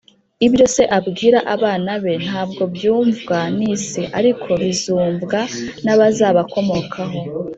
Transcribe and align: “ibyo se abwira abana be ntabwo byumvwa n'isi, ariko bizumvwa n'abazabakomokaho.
“ibyo 0.47 0.65
se 0.75 0.83
abwira 0.97 1.39
abana 1.55 1.91
be 2.03 2.13
ntabwo 2.25 2.63
byumvwa 2.73 3.39
n'isi, 3.57 4.01
ariko 4.19 4.49
bizumvwa 4.61 5.39
n'abazabakomokaho. 5.83 7.19